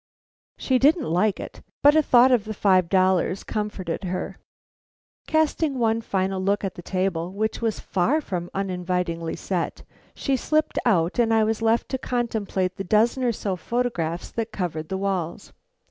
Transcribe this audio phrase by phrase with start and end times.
[0.57, 4.39] She didn't like it, but a thought of the five dollars comforted her.
[5.27, 9.83] Casting one final look at the table, which was far from uninvitingly set,
[10.15, 14.51] she slipped out and I was left to contemplate the dozen or so photographs that
[14.51, 15.53] covered the walls.